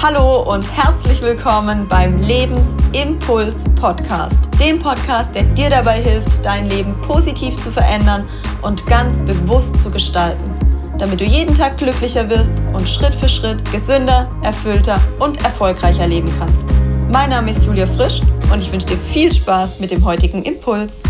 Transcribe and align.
Hallo 0.00 0.48
und 0.54 0.62
herzlich 0.76 1.20
willkommen 1.22 1.88
beim 1.88 2.20
Lebensimpuls 2.20 3.64
Podcast, 3.74 4.38
dem 4.60 4.78
Podcast, 4.78 5.34
der 5.34 5.42
dir 5.42 5.70
dabei 5.70 6.00
hilft, 6.00 6.44
dein 6.44 6.70
Leben 6.70 6.94
positiv 7.02 7.60
zu 7.64 7.72
verändern 7.72 8.28
und 8.62 8.86
ganz 8.86 9.18
bewusst 9.26 9.74
zu 9.82 9.90
gestalten, 9.90 10.54
damit 10.98 11.20
du 11.20 11.24
jeden 11.24 11.52
Tag 11.52 11.78
glücklicher 11.78 12.30
wirst 12.30 12.52
und 12.72 12.88
Schritt 12.88 13.12
für 13.16 13.28
Schritt 13.28 13.58
gesünder, 13.72 14.30
erfüllter 14.44 15.00
und 15.18 15.42
erfolgreicher 15.42 16.06
leben 16.06 16.32
kannst. 16.38 16.64
Mein 17.10 17.30
Name 17.30 17.50
ist 17.50 17.66
Julia 17.66 17.88
Frisch 17.88 18.20
und 18.52 18.60
ich 18.60 18.70
wünsche 18.70 18.86
dir 18.86 18.98
viel 18.98 19.32
Spaß 19.32 19.80
mit 19.80 19.90
dem 19.90 20.04
heutigen 20.04 20.44
Impuls. 20.44 21.02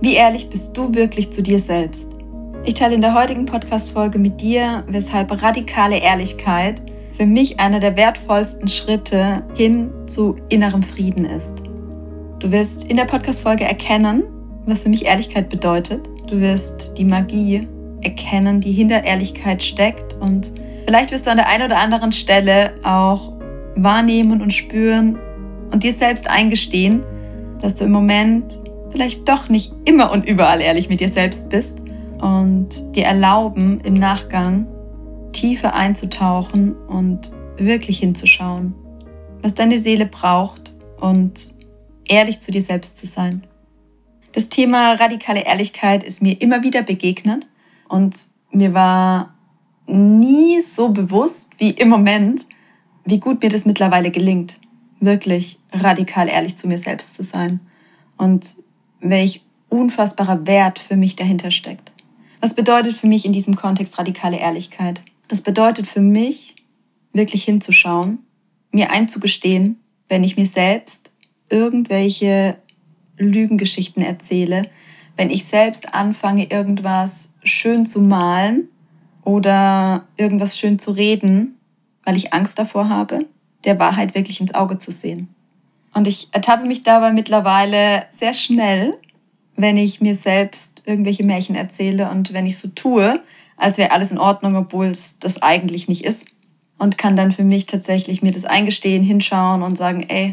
Wie 0.00 0.14
ehrlich 0.14 0.50
bist 0.50 0.76
du 0.76 0.92
wirklich 0.92 1.32
zu 1.32 1.44
dir 1.44 1.60
selbst? 1.60 2.13
Ich 2.66 2.72
teile 2.72 2.94
in 2.94 3.02
der 3.02 3.12
heutigen 3.12 3.44
Podcast-Folge 3.44 4.18
mit 4.18 4.40
dir, 4.40 4.84
weshalb 4.86 5.42
radikale 5.42 5.98
Ehrlichkeit 5.98 6.80
für 7.12 7.26
mich 7.26 7.60
einer 7.60 7.78
der 7.78 7.94
wertvollsten 7.94 8.70
Schritte 8.70 9.44
hin 9.54 9.90
zu 10.06 10.36
innerem 10.48 10.82
Frieden 10.82 11.26
ist. 11.26 11.58
Du 12.38 12.50
wirst 12.50 12.84
in 12.84 12.96
der 12.96 13.04
Podcast-Folge 13.04 13.64
erkennen, 13.64 14.24
was 14.64 14.82
für 14.82 14.88
mich 14.88 15.04
Ehrlichkeit 15.04 15.50
bedeutet. 15.50 16.08
Du 16.26 16.40
wirst 16.40 16.96
die 16.96 17.04
Magie 17.04 17.68
erkennen, 18.00 18.62
die 18.62 18.72
hinter 18.72 19.04
Ehrlichkeit 19.04 19.62
steckt 19.62 20.14
und 20.14 20.50
vielleicht 20.86 21.10
wirst 21.12 21.26
du 21.26 21.32
an 21.32 21.36
der 21.36 21.48
einen 21.48 21.66
oder 21.66 21.78
anderen 21.78 22.12
Stelle 22.12 22.72
auch 22.82 23.34
wahrnehmen 23.76 24.40
und 24.40 24.54
spüren 24.54 25.18
und 25.70 25.82
dir 25.82 25.92
selbst 25.92 26.30
eingestehen, 26.30 27.04
dass 27.60 27.74
du 27.74 27.84
im 27.84 27.92
Moment 27.92 28.58
vielleicht 28.90 29.28
doch 29.28 29.50
nicht 29.50 29.74
immer 29.84 30.10
und 30.12 30.26
überall 30.26 30.62
ehrlich 30.62 30.88
mit 30.88 31.00
dir 31.00 31.10
selbst 31.10 31.50
bist 31.50 31.82
und 32.20 32.94
dir 32.94 33.04
erlauben, 33.04 33.80
im 33.80 33.94
Nachgang 33.94 34.66
tiefer 35.32 35.74
einzutauchen 35.74 36.74
und 36.86 37.32
wirklich 37.56 37.98
hinzuschauen, 37.98 38.74
was 39.42 39.54
deine 39.54 39.78
Seele 39.78 40.06
braucht 40.06 40.72
und 41.00 41.54
ehrlich 42.08 42.40
zu 42.40 42.50
dir 42.50 42.62
selbst 42.62 42.98
zu 42.98 43.06
sein. 43.06 43.46
Das 44.32 44.48
Thema 44.48 44.94
radikale 44.94 45.44
Ehrlichkeit 45.44 46.02
ist 46.02 46.22
mir 46.22 46.40
immer 46.40 46.62
wieder 46.62 46.82
begegnet 46.82 47.46
und 47.88 48.16
mir 48.50 48.74
war 48.74 49.34
nie 49.86 50.60
so 50.60 50.88
bewusst 50.88 51.50
wie 51.58 51.70
im 51.70 51.88
Moment, 51.88 52.46
wie 53.04 53.20
gut 53.20 53.42
mir 53.42 53.50
das 53.50 53.64
mittlerweile 53.64 54.10
gelingt, 54.10 54.58
wirklich 55.00 55.58
radikal 55.72 56.28
ehrlich 56.28 56.56
zu 56.56 56.66
mir 56.66 56.78
selbst 56.78 57.14
zu 57.14 57.22
sein 57.22 57.60
und 58.16 58.56
welch 59.00 59.44
unfassbarer 59.68 60.46
Wert 60.46 60.78
für 60.78 60.96
mich 60.96 61.16
dahinter 61.16 61.50
steckt. 61.50 61.93
Was 62.44 62.52
bedeutet 62.52 62.92
für 62.92 63.06
mich 63.06 63.24
in 63.24 63.32
diesem 63.32 63.56
Kontext 63.56 63.98
radikale 63.98 64.36
Ehrlichkeit? 64.36 65.00
Das 65.28 65.40
bedeutet 65.40 65.86
für 65.86 66.02
mich, 66.02 66.56
wirklich 67.14 67.42
hinzuschauen, 67.42 68.18
mir 68.70 68.90
einzugestehen, 68.90 69.80
wenn 70.10 70.22
ich 70.24 70.36
mir 70.36 70.44
selbst 70.44 71.10
irgendwelche 71.48 72.58
Lügengeschichten 73.16 74.02
erzähle, 74.02 74.64
wenn 75.16 75.30
ich 75.30 75.46
selbst 75.46 75.94
anfange, 75.94 76.50
irgendwas 76.50 77.32
schön 77.44 77.86
zu 77.86 78.02
malen 78.02 78.68
oder 79.22 80.06
irgendwas 80.18 80.58
schön 80.58 80.78
zu 80.78 80.90
reden, 80.90 81.58
weil 82.04 82.14
ich 82.14 82.34
Angst 82.34 82.58
davor 82.58 82.90
habe, 82.90 83.24
der 83.64 83.78
Wahrheit 83.78 84.14
wirklich 84.14 84.42
ins 84.42 84.52
Auge 84.52 84.76
zu 84.76 84.90
sehen. 84.90 85.34
Und 85.94 86.06
ich 86.06 86.28
ertappe 86.32 86.66
mich 86.66 86.82
dabei 86.82 87.10
mittlerweile 87.10 88.04
sehr 88.10 88.34
schnell, 88.34 88.98
wenn 89.56 89.76
ich 89.76 90.00
mir 90.00 90.14
selbst 90.14 90.82
irgendwelche 90.86 91.24
Märchen 91.24 91.54
erzähle 91.54 92.10
und 92.10 92.32
wenn 92.32 92.46
ich 92.46 92.58
so 92.58 92.68
tue, 92.68 93.20
als 93.56 93.78
wäre 93.78 93.92
alles 93.92 94.10
in 94.10 94.18
Ordnung, 94.18 94.56
obwohl 94.56 94.86
es 94.86 95.18
das 95.18 95.42
eigentlich 95.42 95.88
nicht 95.88 96.04
ist. 96.04 96.26
Und 96.76 96.98
kann 96.98 97.14
dann 97.14 97.30
für 97.30 97.44
mich 97.44 97.66
tatsächlich 97.66 98.20
mir 98.20 98.32
das 98.32 98.44
eingestehen, 98.44 99.04
hinschauen 99.04 99.62
und 99.62 99.78
sagen, 99.78 100.04
ey, 100.08 100.32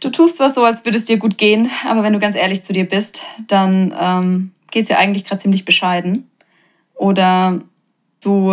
du 0.00 0.10
tust 0.10 0.38
was 0.38 0.54
so, 0.54 0.64
als 0.64 0.84
würde 0.84 0.98
es 0.98 1.06
dir 1.06 1.16
gut 1.16 1.38
gehen, 1.38 1.70
aber 1.88 2.02
wenn 2.02 2.12
du 2.12 2.18
ganz 2.18 2.36
ehrlich 2.36 2.62
zu 2.62 2.74
dir 2.74 2.86
bist, 2.86 3.22
dann 3.48 3.94
ähm, 3.98 4.52
geht 4.70 4.90
dir 4.90 4.98
eigentlich 4.98 5.24
gerade 5.24 5.40
ziemlich 5.40 5.64
bescheiden. 5.64 6.30
Oder 6.94 7.60
du 8.20 8.52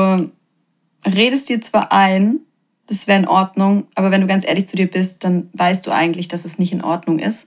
redest 1.05 1.49
dir 1.49 1.59
zwar 1.61 1.91
ein, 1.91 2.39
das 2.87 3.07
wäre 3.07 3.19
in 3.19 3.27
Ordnung, 3.27 3.87
aber 3.95 4.11
wenn 4.11 4.21
du 4.21 4.27
ganz 4.27 4.45
ehrlich 4.45 4.67
zu 4.67 4.75
dir 4.75 4.89
bist, 4.89 5.23
dann 5.23 5.49
weißt 5.53 5.85
du 5.85 5.91
eigentlich, 5.91 6.27
dass 6.27 6.45
es 6.45 6.59
nicht 6.59 6.71
in 6.71 6.83
Ordnung 6.83 7.19
ist. 7.19 7.45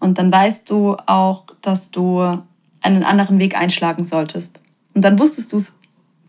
Und 0.00 0.18
dann 0.18 0.32
weißt 0.32 0.68
du 0.70 0.96
auch, 1.06 1.44
dass 1.62 1.90
du 1.90 2.42
einen 2.82 3.02
anderen 3.02 3.38
Weg 3.38 3.58
einschlagen 3.58 4.04
solltest. 4.04 4.60
Und 4.94 5.04
dann 5.04 5.18
wusstest 5.18 5.52
du 5.52 5.56
es 5.56 5.72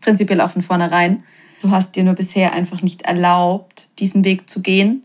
prinzipiell 0.00 0.40
auch 0.40 0.50
von 0.50 0.62
vornherein. 0.62 1.22
Du 1.62 1.70
hast 1.70 1.96
dir 1.96 2.04
nur 2.04 2.14
bisher 2.14 2.52
einfach 2.52 2.82
nicht 2.82 3.02
erlaubt, 3.02 3.88
diesen 3.98 4.24
Weg 4.24 4.48
zu 4.48 4.62
gehen. 4.62 5.04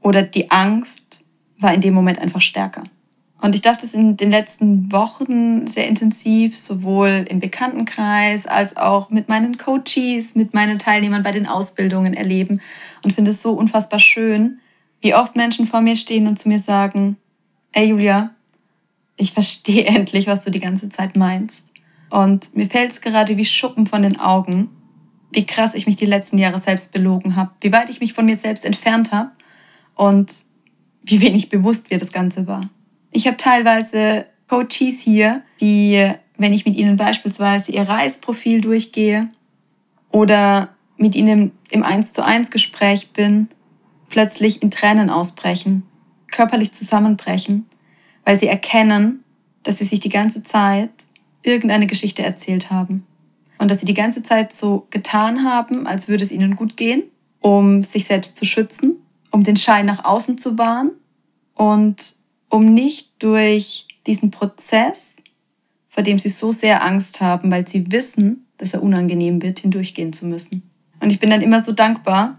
Oder 0.00 0.22
die 0.22 0.50
Angst 0.50 1.22
war 1.58 1.74
in 1.74 1.80
dem 1.80 1.94
Moment 1.94 2.18
einfach 2.18 2.40
stärker. 2.40 2.84
Und 3.42 3.54
ich 3.54 3.62
darf 3.62 3.78
das 3.78 3.94
in 3.94 4.16
den 4.18 4.30
letzten 4.30 4.92
Wochen 4.92 5.66
sehr 5.66 5.88
intensiv, 5.88 6.54
sowohl 6.54 7.24
im 7.28 7.40
Bekanntenkreis 7.40 8.46
als 8.46 8.76
auch 8.76 9.08
mit 9.08 9.28
meinen 9.30 9.56
Coaches, 9.56 10.34
mit 10.34 10.52
meinen 10.52 10.78
Teilnehmern 10.78 11.22
bei 11.22 11.32
den 11.32 11.46
Ausbildungen 11.46 12.12
erleben 12.12 12.60
und 13.02 13.14
finde 13.14 13.30
es 13.30 13.40
so 13.40 13.52
unfassbar 13.52 13.98
schön, 13.98 14.60
wie 15.00 15.14
oft 15.14 15.36
Menschen 15.36 15.66
vor 15.66 15.80
mir 15.80 15.96
stehen 15.96 16.26
und 16.26 16.38
zu 16.38 16.48
mir 16.50 16.58
sagen, 16.58 17.16
ey 17.72 17.88
Julia, 17.88 18.34
ich 19.16 19.32
verstehe 19.32 19.84
endlich, 19.86 20.26
was 20.26 20.44
du 20.44 20.50
die 20.50 20.60
ganze 20.60 20.88
Zeit 20.88 21.16
meinst. 21.16 21.66
Und 22.10 22.56
mir 22.56 22.68
fällt 22.68 22.90
es 22.90 23.00
gerade 23.00 23.36
wie 23.36 23.44
Schuppen 23.44 23.86
von 23.86 24.02
den 24.02 24.18
Augen, 24.18 24.70
wie 25.32 25.46
krass 25.46 25.74
ich 25.74 25.86
mich 25.86 25.96
die 25.96 26.06
letzten 26.06 26.38
Jahre 26.38 26.58
selbst 26.58 26.92
belogen 26.92 27.36
habe, 27.36 27.52
wie 27.60 27.72
weit 27.72 27.88
ich 27.88 28.00
mich 28.00 28.14
von 28.14 28.26
mir 28.26 28.36
selbst 28.36 28.64
entfernt 28.64 29.12
habe 29.12 29.30
und 29.94 30.44
wie 31.02 31.20
wenig 31.20 31.48
bewusst 31.48 31.90
mir 31.90 31.98
das 31.98 32.10
Ganze 32.10 32.48
war. 32.48 32.68
Ich 33.12 33.26
habe 33.26 33.36
teilweise 33.36 34.26
Coaches 34.48 35.00
hier, 35.00 35.42
die, 35.60 36.10
wenn 36.36 36.52
ich 36.52 36.66
mit 36.66 36.74
ihnen 36.74 36.96
beispielsweise 36.96 37.70
ihr 37.70 37.82
Reisprofil 37.82 38.60
durchgehe 38.60 39.28
oder 40.10 40.70
mit 40.96 41.14
ihnen 41.14 41.52
im 41.70 41.84
1 41.84 42.12
zu 42.12 42.24
1 42.24 42.50
Gespräch 42.50 43.12
bin, 43.12 43.48
plötzlich 44.08 44.62
in 44.62 44.72
Tränen 44.72 45.10
ausbrechen, 45.10 45.84
körperlich 46.30 46.72
zusammenbrechen 46.72 47.66
weil 48.24 48.38
sie 48.38 48.46
erkennen, 48.46 49.24
dass 49.62 49.78
sie 49.78 49.84
sich 49.84 50.00
die 50.00 50.08
ganze 50.08 50.42
Zeit 50.42 50.90
irgendeine 51.42 51.86
Geschichte 51.86 52.22
erzählt 52.22 52.70
haben. 52.70 53.06
Und 53.58 53.70
dass 53.70 53.80
sie 53.80 53.86
die 53.86 53.94
ganze 53.94 54.22
Zeit 54.22 54.52
so 54.52 54.86
getan 54.90 55.44
haben, 55.44 55.86
als 55.86 56.08
würde 56.08 56.24
es 56.24 56.32
ihnen 56.32 56.56
gut 56.56 56.76
gehen, 56.76 57.02
um 57.40 57.82
sich 57.82 58.06
selbst 58.06 58.36
zu 58.36 58.44
schützen, 58.44 58.96
um 59.30 59.44
den 59.44 59.56
Schein 59.56 59.86
nach 59.86 60.04
außen 60.04 60.38
zu 60.38 60.58
wahren 60.58 60.92
und 61.54 62.16
um 62.48 62.72
nicht 62.72 63.10
durch 63.18 63.86
diesen 64.06 64.30
Prozess, 64.30 65.16
vor 65.88 66.02
dem 66.02 66.18
sie 66.18 66.30
so 66.30 66.52
sehr 66.52 66.84
Angst 66.84 67.20
haben, 67.20 67.50
weil 67.50 67.68
sie 67.68 67.90
wissen, 67.92 68.46
dass 68.56 68.74
er 68.74 68.82
unangenehm 68.82 69.42
wird, 69.42 69.60
hindurchgehen 69.60 70.12
zu 70.12 70.26
müssen. 70.26 70.62
Und 71.00 71.10
ich 71.10 71.18
bin 71.18 71.30
dann 71.30 71.42
immer 71.42 71.62
so 71.62 71.72
dankbar, 71.72 72.38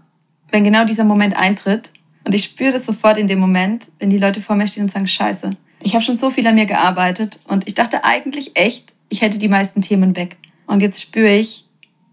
wenn 0.50 0.64
genau 0.64 0.84
dieser 0.84 1.04
Moment 1.04 1.36
eintritt. 1.36 1.92
Und 2.24 2.34
ich 2.34 2.44
spüre 2.44 2.72
das 2.72 2.86
sofort 2.86 3.18
in 3.18 3.26
dem 3.26 3.38
Moment, 3.38 3.90
wenn 3.98 4.10
die 4.10 4.18
Leute 4.18 4.40
vor 4.40 4.56
mir 4.56 4.66
stehen 4.66 4.84
und 4.84 4.90
sagen, 4.90 5.06
scheiße, 5.06 5.50
ich 5.80 5.94
habe 5.94 6.04
schon 6.04 6.16
so 6.16 6.30
viel 6.30 6.46
an 6.46 6.54
mir 6.54 6.66
gearbeitet 6.66 7.40
und 7.48 7.66
ich 7.66 7.74
dachte 7.74 8.04
eigentlich 8.04 8.52
echt, 8.54 8.92
ich 9.08 9.20
hätte 9.20 9.38
die 9.38 9.48
meisten 9.48 9.82
Themen 9.82 10.16
weg. 10.16 10.36
Und 10.66 10.80
jetzt 10.80 11.02
spüre 11.02 11.34
ich, 11.34 11.66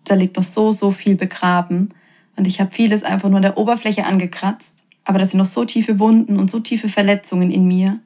da 0.03 0.15
liegt 0.15 0.35
noch 0.35 0.43
so, 0.43 0.71
so 0.71 0.91
viel 0.91 1.15
begraben. 1.15 1.93
Und 2.35 2.47
ich 2.47 2.59
habe 2.59 2.71
vieles 2.71 3.03
einfach 3.03 3.29
nur 3.29 3.37
an 3.37 3.43
der 3.43 3.57
Oberfläche 3.57 4.05
angekratzt. 4.05 4.83
Aber 5.05 5.19
das 5.19 5.31
sind 5.31 5.37
noch 5.37 5.45
so 5.45 5.65
tiefe 5.65 5.99
Wunden 5.99 6.37
und 6.37 6.49
so 6.51 6.59
tiefe 6.59 6.89
Verletzungen 6.89 7.51
in 7.51 7.67
mir. 7.67 7.99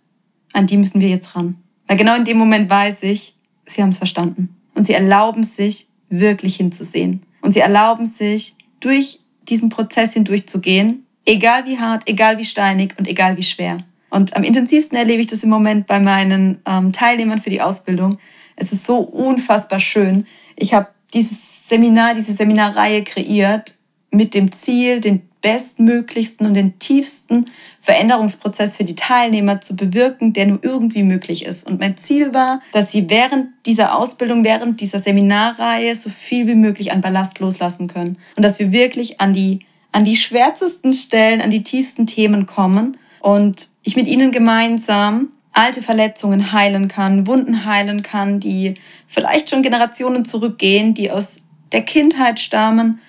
An 0.52 0.68
die 0.68 0.78
müssen 0.78 1.02
wir 1.02 1.10
jetzt 1.10 1.36
ran. 1.36 1.56
Weil 1.88 1.98
genau 1.98 2.16
in 2.16 2.26
dem 2.26 2.38
Moment 2.38 2.70
weiß 2.70 3.04
ich, 3.04 3.36
sie 3.66 3.82
haben 3.82 3.90
es 3.90 3.98
verstanden. 3.98 4.56
Und 4.76 4.86
sie 4.86 4.94
erlauben 4.94 5.44
sich, 5.44 5.88
wirklich 6.10 6.58
hinzusehen. 6.58 7.24
Und 7.42 7.54
sie 7.54 7.60
erlauben 7.60 8.06
sich, 8.06 8.56
durch 8.80 9.20
diesen 9.50 9.70
Prozess 9.70 10.14
hindurchzugehen, 10.14 11.03
egal 11.26 11.66
wie 11.66 11.80
hart, 11.80 12.04
egal 12.08 12.38
wie 12.38 12.46
steinig 12.46 12.96
und 12.98 13.08
egal 13.08 13.38
wie 13.38 13.44
schwer. 13.44 13.78
Und 14.10 14.36
am 14.36 14.44
intensivsten 14.44 14.98
erlebe 14.98 15.22
ich 15.22 15.28
das 15.28 15.44
im 15.44 15.50
Moment 15.50 15.88
bei 15.88 16.00
meinen 16.00 16.60
ähm, 16.68 16.92
Teilnehmern 16.92 17.42
für 17.42 17.50
die 17.50 17.62
Ausbildung. 17.62 18.18
Es 18.56 18.72
ist 18.72 18.86
so 18.86 18.98
unfassbar 18.98 19.80
schön. 19.80 20.28
Ich 20.56 20.74
habe 20.74 20.88
dieses 21.14 21.68
Seminar, 21.68 22.14
diese 22.14 22.34
Seminarreihe 22.34 23.04
kreiert 23.04 23.76
mit 24.12 24.36
dem 24.36 24.52
Ziel, 24.52 25.02
den 25.02 25.24
bestmöglichsten 25.42 26.48
und 26.48 26.54
den 26.54 26.80
tiefsten 26.80 27.46
Veränderungsprozess 27.82 28.78
für 28.78 28.86
die 28.86 28.96
Teilnehmer 28.96 29.62
zu 29.62 29.76
bewirken, 29.76 30.32
der 30.34 30.48
nur 30.48 30.60
irgendwie 30.62 31.04
möglich 31.04 31.46
ist. 31.46 31.68
Und 31.68 31.80
mein 31.80 31.98
Ziel 31.98 32.34
war, 32.34 32.62
dass 32.72 32.92
sie 32.92 33.10
während 33.10 33.48
dieser 33.66 33.96
Ausbildung, 33.98 34.44
während 34.44 34.80
dieser 34.80 35.00
Seminarreihe 35.00 35.96
so 35.96 36.10
viel 36.10 36.48
wie 36.48 36.56
möglich 36.56 36.92
an 36.92 37.02
Ballast 37.02 37.40
loslassen 37.40 37.88
können. 37.88 38.18
Und 38.38 38.44
dass 38.44 38.58
wir 38.58 38.72
wirklich 38.72 39.20
an 39.20 39.34
die, 39.34 39.60
an 39.94 40.04
die 40.04 40.18
schwärzesten 40.18 40.92
Stellen, 40.92 41.42
an 41.42 41.50
die 41.50 41.64
tiefsten 41.64 42.06
Themen 42.06 42.46
kommen 42.46 42.98
und 43.22 43.70
ich 43.84 43.96
mit 43.96 44.08
ihnen 44.08 44.32
gemeinsam 44.32 45.30
alte 45.54 45.82
Verletzungen 45.82 46.52
heilen 46.52 46.88
kann, 46.88 47.28
Wunden 47.28 47.64
heilen 47.64 48.02
kann, 48.02 48.40
die 48.40 48.74
vielleicht 49.08 49.50
schon 49.50 49.62
Generationen 49.62 50.26
zurückgehen, 50.26 50.94
die 50.94 51.12
aus 51.12 51.44
der 51.72 51.84
Kindheit 51.84 52.40
stammen, 52.40 53.00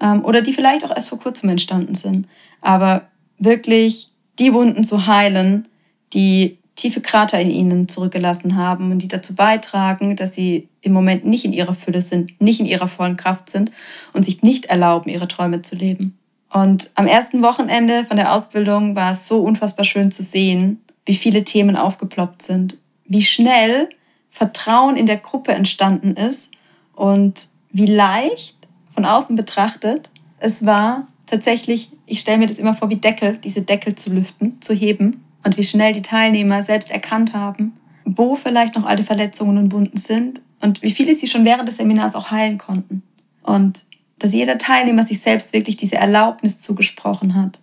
ähm, 0.00 0.24
oder 0.24 0.42
die 0.42 0.52
vielleicht 0.52 0.84
auch 0.84 0.94
erst 0.94 1.08
vor 1.08 1.20
kurzem 1.20 1.48
entstanden 1.48 1.94
sind. 1.94 2.26
Aber 2.60 3.08
wirklich 3.38 4.10
die 4.38 4.52
Wunden 4.52 4.84
zu 4.84 5.06
heilen, 5.06 5.68
die 6.12 6.58
tiefe 6.74 7.00
Krater 7.00 7.40
in 7.40 7.50
ihnen 7.50 7.88
zurückgelassen 7.88 8.56
haben 8.56 8.90
und 8.90 8.98
die 9.00 9.08
dazu 9.08 9.34
beitragen, 9.34 10.16
dass 10.16 10.34
sie 10.34 10.68
im 10.80 10.92
Moment 10.92 11.24
nicht 11.24 11.44
in 11.44 11.52
ihrer 11.52 11.74
Fülle 11.74 12.02
sind, 12.02 12.40
nicht 12.40 12.60
in 12.60 12.66
ihrer 12.66 12.88
vollen 12.88 13.16
Kraft 13.16 13.50
sind 13.50 13.70
und 14.12 14.24
sich 14.24 14.42
nicht 14.42 14.66
erlauben, 14.66 15.10
ihre 15.10 15.28
Träume 15.28 15.62
zu 15.62 15.76
leben. 15.76 16.18
Und 16.52 16.90
am 16.94 17.06
ersten 17.06 17.42
Wochenende 17.42 18.04
von 18.04 18.16
der 18.16 18.34
Ausbildung 18.34 18.94
war 18.94 19.12
es 19.12 19.26
so 19.26 19.42
unfassbar 19.42 19.84
schön 19.84 20.10
zu 20.10 20.22
sehen, 20.22 20.82
wie 21.06 21.14
viele 21.14 21.44
Themen 21.44 21.76
aufgeploppt 21.76 22.42
sind, 22.42 22.76
wie 23.06 23.22
schnell 23.22 23.88
Vertrauen 24.30 24.96
in 24.96 25.06
der 25.06 25.16
Gruppe 25.16 25.52
entstanden 25.52 26.12
ist 26.12 26.52
und 26.94 27.48
wie 27.70 27.86
leicht 27.86 28.56
von 28.94 29.04
außen 29.04 29.34
betrachtet 29.34 30.10
es 30.42 30.66
war, 30.66 31.06
tatsächlich, 31.26 31.90
ich 32.04 32.20
stelle 32.20 32.38
mir 32.38 32.46
das 32.46 32.58
immer 32.58 32.74
vor 32.74 32.90
wie 32.90 32.96
Deckel, 32.96 33.38
diese 33.38 33.62
Deckel 33.62 33.94
zu 33.94 34.12
lüften, 34.12 34.60
zu 34.60 34.74
heben 34.74 35.24
und 35.44 35.56
wie 35.56 35.62
schnell 35.62 35.92
die 35.92 36.02
Teilnehmer 36.02 36.62
selbst 36.62 36.90
erkannt 36.90 37.32
haben, 37.32 37.74
wo 38.04 38.34
vielleicht 38.34 38.74
noch 38.74 38.84
alte 38.84 39.04
Verletzungen 39.04 39.56
und 39.56 39.72
Wunden 39.72 39.96
sind 39.96 40.42
und 40.60 40.82
wie 40.82 40.90
viele 40.90 41.14
sie 41.14 41.28
schon 41.28 41.44
während 41.44 41.68
des 41.68 41.76
Seminars 41.76 42.14
auch 42.14 42.30
heilen 42.30 42.58
konnten. 42.58 43.02
Und 43.42 43.84
dass 44.22 44.32
jeder 44.32 44.56
Teilnehmer 44.56 45.04
sich 45.04 45.20
selbst 45.20 45.52
wirklich 45.52 45.76
diese 45.76 45.96
Erlaubnis 45.96 46.60
zugesprochen 46.60 47.34
hat, 47.34 47.58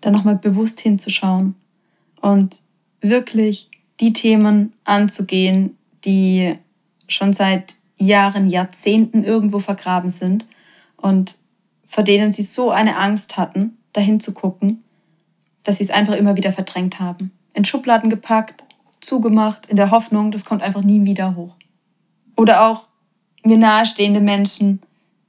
da 0.00 0.10
nochmal 0.10 0.36
bewusst 0.36 0.80
hinzuschauen 0.80 1.54
und 2.22 2.62
wirklich 3.02 3.70
die 4.00 4.14
Themen 4.14 4.72
anzugehen, 4.84 5.76
die 6.06 6.54
schon 7.08 7.34
seit 7.34 7.74
Jahren, 7.98 8.48
Jahrzehnten 8.48 9.22
irgendwo 9.22 9.58
vergraben 9.58 10.08
sind 10.08 10.46
und 10.96 11.36
vor 11.84 12.04
denen 12.04 12.32
sie 12.32 12.42
so 12.42 12.70
eine 12.70 12.96
Angst 12.96 13.36
hatten, 13.36 13.76
dahin 13.92 14.18
zu 14.18 14.32
gucken, 14.32 14.82
dass 15.62 15.76
sie 15.76 15.84
es 15.84 15.90
einfach 15.90 16.14
immer 16.14 16.38
wieder 16.38 16.52
verdrängt 16.52 17.00
haben. 17.00 17.32
In 17.52 17.66
Schubladen 17.66 18.08
gepackt, 18.08 18.64
zugemacht, 19.02 19.66
in 19.66 19.76
der 19.76 19.90
Hoffnung, 19.90 20.30
das 20.30 20.46
kommt 20.46 20.62
einfach 20.62 20.82
nie 20.82 21.04
wieder 21.04 21.36
hoch. 21.36 21.54
Oder 22.34 22.66
auch 22.66 22.88
mir 23.44 23.58
nahestehende 23.58 24.20
Menschen, 24.20 24.80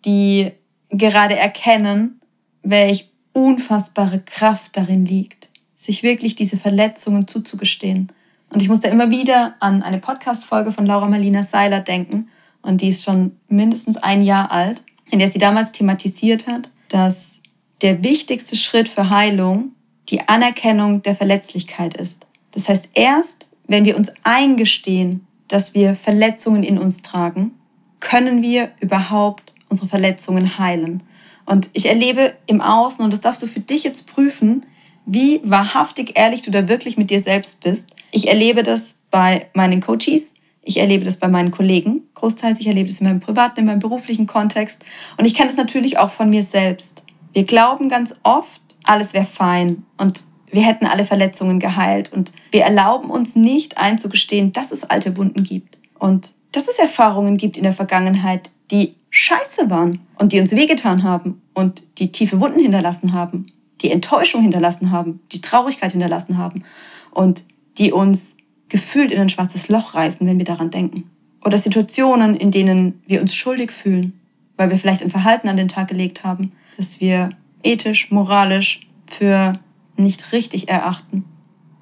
die 0.07 0.51
gerade 0.89 1.35
erkennen, 1.35 2.21
welch 2.63 3.11
unfassbare 3.33 4.21
Kraft 4.21 4.77
darin 4.77 5.05
liegt, 5.05 5.49
sich 5.75 6.01
wirklich 6.01 6.33
diese 6.33 6.57
Verletzungen 6.57 7.27
zuzugestehen. 7.27 8.11
Und 8.49 8.61
ich 8.61 8.69
muss 8.69 8.79
da 8.79 8.89
immer 8.89 9.11
wieder 9.11 9.55
an 9.59 9.83
eine 9.83 9.99
Podcast-Folge 9.99 10.71
von 10.71 10.85
Laura 10.85 11.07
Marlina 11.07 11.43
Seiler 11.43 11.81
denken, 11.81 12.29
und 12.63 12.81
die 12.81 12.89
ist 12.89 13.03
schon 13.03 13.37
mindestens 13.47 13.97
ein 13.97 14.21
Jahr 14.21 14.51
alt, 14.51 14.81
in 15.11 15.19
der 15.19 15.29
sie 15.29 15.37
damals 15.37 15.71
thematisiert 15.71 16.47
hat, 16.47 16.69
dass 16.89 17.35
der 17.81 18.03
wichtigste 18.03 18.55
Schritt 18.55 18.89
für 18.89 19.09
Heilung 19.09 19.73
die 20.09 20.27
Anerkennung 20.27 21.01
der 21.01 21.15
Verletzlichkeit 21.15 21.95
ist. 21.95 22.25
Das 22.51 22.67
heißt, 22.67 22.89
erst 22.93 23.47
wenn 23.67 23.85
wir 23.85 23.95
uns 23.95 24.11
eingestehen, 24.23 25.27
dass 25.47 25.73
wir 25.73 25.95
Verletzungen 25.95 26.63
in 26.63 26.77
uns 26.77 27.01
tragen, 27.01 27.51
können 27.99 28.41
wir 28.41 28.71
überhaupt 28.79 29.53
unsere 29.69 29.87
Verletzungen 29.87 30.57
heilen. 30.57 31.03
Und 31.45 31.69
ich 31.73 31.87
erlebe 31.87 32.33
im 32.45 32.61
Außen, 32.61 33.03
und 33.03 33.11
das 33.11 33.21
darfst 33.21 33.41
du 33.41 33.47
für 33.47 33.59
dich 33.59 33.83
jetzt 33.83 34.07
prüfen, 34.07 34.65
wie 35.05 35.39
wahrhaftig 35.43 36.13
ehrlich 36.15 36.41
du 36.41 36.51
da 36.51 36.67
wirklich 36.67 36.97
mit 36.97 37.09
dir 37.09 37.21
selbst 37.21 37.63
bist. 37.63 37.91
Ich 38.11 38.27
erlebe 38.27 38.63
das 38.63 38.99
bei 39.09 39.47
meinen 39.53 39.79
Coaches, 39.79 40.33
ich 40.67 40.77
erlebe 40.77 41.05
das 41.05 41.15
bei 41.15 41.29
meinen 41.29 41.51
Kollegen, 41.51 42.01
großteils. 42.13 42.59
Ich 42.59 42.67
erlebe 42.67 42.89
das 42.89 42.99
in 42.99 43.07
meinem 43.07 43.21
privaten, 43.21 43.61
in 43.61 43.65
meinem 43.67 43.79
beruflichen 43.79 44.27
Kontext. 44.27 44.83
Und 45.17 45.23
ich 45.23 45.33
kenne 45.33 45.47
das 45.47 45.55
natürlich 45.55 45.97
auch 45.97 46.09
von 46.09 46.29
mir 46.29 46.43
selbst. 46.43 47.03
Wir 47.31 47.45
glauben 47.45 47.87
ganz 47.87 48.15
oft, 48.23 48.61
alles 48.83 49.13
wäre 49.13 49.25
fein 49.25 49.85
und 49.97 50.25
wir 50.51 50.63
hätten 50.63 50.85
alle 50.85 51.05
Verletzungen 51.05 51.59
geheilt. 51.59 52.11
Und 52.11 52.33
wir 52.51 52.63
erlauben 52.63 53.09
uns 53.09 53.37
nicht 53.37 53.77
einzugestehen, 53.77 54.51
dass 54.51 54.73
es 54.73 54.83
alte 54.83 55.15
Wunden 55.15 55.43
gibt. 55.43 55.77
Und 55.99 56.33
dass 56.51 56.67
es 56.67 56.79
Erfahrungen 56.79 57.37
gibt 57.37 57.55
in 57.55 57.63
der 57.63 57.73
Vergangenheit, 57.73 58.49
die 58.71 58.95
scheiße 59.09 59.69
waren 59.69 59.99
und 60.17 60.31
die 60.31 60.39
uns 60.39 60.51
wehgetan 60.51 61.03
haben 61.03 61.41
und 61.53 61.83
die 61.97 62.11
tiefe 62.11 62.39
Wunden 62.39 62.59
hinterlassen 62.59 63.13
haben, 63.13 63.47
die 63.81 63.91
Enttäuschung 63.91 64.41
hinterlassen 64.41 64.91
haben, 64.91 65.21
die 65.31 65.41
Traurigkeit 65.41 65.91
hinterlassen 65.91 66.37
haben 66.37 66.63
und 67.11 67.43
die 67.77 67.91
uns 67.91 68.37
gefühlt 68.69 69.11
in 69.11 69.19
ein 69.19 69.29
schwarzes 69.29 69.69
Loch 69.69 69.93
reißen, 69.93 70.27
wenn 70.27 70.37
wir 70.37 70.45
daran 70.45 70.71
denken. 70.71 71.05
Oder 71.43 71.57
Situationen, 71.57 72.35
in 72.35 72.51
denen 72.51 73.01
wir 73.07 73.21
uns 73.21 73.33
schuldig 73.33 73.71
fühlen, 73.71 74.19
weil 74.57 74.69
wir 74.69 74.77
vielleicht 74.77 75.01
ein 75.01 75.11
Verhalten 75.11 75.47
an 75.47 75.57
den 75.57 75.67
Tag 75.67 75.87
gelegt 75.87 76.23
haben, 76.23 76.51
das 76.75 76.99
wir 76.99 77.29
ethisch, 77.63 78.11
moralisch 78.11 78.81
für 79.05 79.53
nicht 79.95 80.31
richtig 80.31 80.69
erachten. 80.69 81.25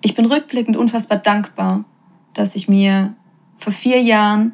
Ich 0.02 0.14
bin 0.14 0.26
rückblickend 0.26 0.78
unfassbar 0.78 1.18
dankbar, 1.18 1.86
dass 2.34 2.56
ich 2.56 2.68
mir 2.68 3.16
vor 3.58 3.74
vier 3.74 4.02
Jahren 4.02 4.54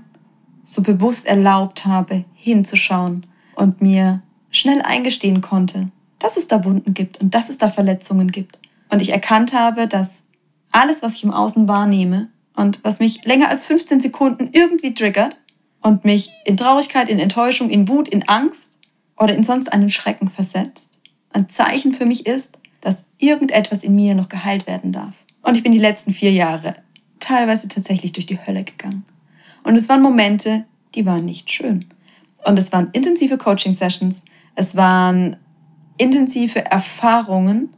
so 0.63 0.81
bewusst 0.81 1.25
erlaubt 1.25 1.85
habe, 1.85 2.25
hinzuschauen 2.33 3.25
und 3.55 3.81
mir 3.81 4.21
schnell 4.49 4.81
eingestehen 4.81 5.41
konnte, 5.41 5.87
dass 6.19 6.37
es 6.37 6.47
da 6.47 6.63
Wunden 6.63 6.93
gibt 6.93 7.19
und 7.21 7.33
dass 7.33 7.49
es 7.49 7.57
da 7.57 7.69
Verletzungen 7.69 8.31
gibt. 8.31 8.59
Und 8.89 9.01
ich 9.01 9.11
erkannt 9.11 9.53
habe, 9.53 9.87
dass 9.87 10.23
alles, 10.71 11.01
was 11.01 11.15
ich 11.15 11.23
im 11.23 11.31
Außen 11.31 11.67
wahrnehme 11.67 12.29
und 12.55 12.79
was 12.83 12.99
mich 12.99 13.25
länger 13.25 13.49
als 13.49 13.65
15 13.65 13.99
Sekunden 14.01 14.49
irgendwie 14.51 14.93
triggert 14.93 15.35
und 15.81 16.05
mich 16.05 16.31
in 16.45 16.57
Traurigkeit, 16.57 17.09
in 17.09 17.19
Enttäuschung, 17.19 17.69
in 17.69 17.87
Wut, 17.87 18.07
in 18.07 18.27
Angst 18.27 18.77
oder 19.17 19.35
in 19.35 19.43
sonst 19.43 19.71
einen 19.71 19.89
Schrecken 19.89 20.29
versetzt, 20.29 20.99
ein 21.33 21.49
Zeichen 21.49 21.93
für 21.93 22.05
mich 22.05 22.25
ist, 22.25 22.59
dass 22.81 23.05
irgendetwas 23.17 23.83
in 23.83 23.95
mir 23.95 24.15
noch 24.15 24.29
geheilt 24.29 24.67
werden 24.67 24.91
darf. 24.91 25.13
Und 25.41 25.55
ich 25.55 25.63
bin 25.63 25.71
die 25.71 25.79
letzten 25.79 26.13
vier 26.13 26.31
Jahre 26.31 26.75
teilweise 27.19 27.67
tatsächlich 27.67 28.11
durch 28.11 28.25
die 28.25 28.39
Hölle 28.39 28.63
gegangen. 28.63 29.05
Und 29.63 29.75
es 29.75 29.89
waren 29.89 30.01
Momente, 30.01 30.65
die 30.95 31.05
waren 31.05 31.25
nicht 31.25 31.51
schön. 31.51 31.85
Und 32.45 32.57
es 32.57 32.71
waren 32.71 32.89
intensive 32.93 33.37
Coaching-Sessions, 33.37 34.23
es 34.55 34.75
waren 34.75 35.37
intensive 35.97 36.65
Erfahrungen, 36.65 37.69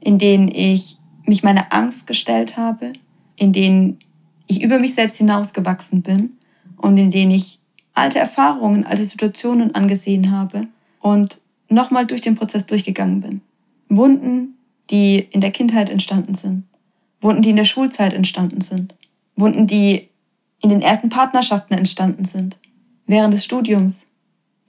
in 0.00 0.18
denen 0.18 0.48
ich 0.48 0.98
mich 1.24 1.42
meiner 1.42 1.72
Angst 1.72 2.06
gestellt 2.06 2.56
habe, 2.56 2.92
in 3.36 3.52
denen 3.52 3.98
ich 4.46 4.62
über 4.62 4.78
mich 4.78 4.94
selbst 4.94 5.16
hinausgewachsen 5.16 6.02
bin 6.02 6.36
und 6.76 6.98
in 6.98 7.10
denen 7.10 7.30
ich 7.30 7.60
alte 7.94 8.18
Erfahrungen, 8.18 8.84
alte 8.84 9.04
Situationen 9.04 9.74
angesehen 9.74 10.30
habe 10.30 10.66
und 11.00 11.40
nochmal 11.68 12.06
durch 12.06 12.20
den 12.20 12.34
Prozess 12.34 12.66
durchgegangen 12.66 13.20
bin. 13.20 13.40
Wunden, 13.88 14.58
die 14.90 15.18
in 15.18 15.40
der 15.40 15.50
Kindheit 15.50 15.88
entstanden 15.88 16.34
sind, 16.34 16.64
Wunden, 17.20 17.42
die 17.42 17.50
in 17.50 17.56
der 17.56 17.64
Schulzeit 17.64 18.12
entstanden 18.12 18.60
sind, 18.60 18.94
Wunden, 19.36 19.66
die 19.66 20.10
in 20.64 20.70
den 20.70 20.80
ersten 20.80 21.10
Partnerschaften 21.10 21.74
entstanden 21.74 22.24
sind, 22.24 22.56
während 23.06 23.34
des 23.34 23.44
Studiums, 23.44 24.06